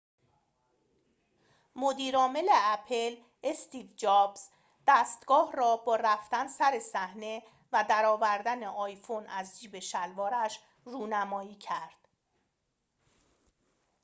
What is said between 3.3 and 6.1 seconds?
استیو جابز دستگاه را با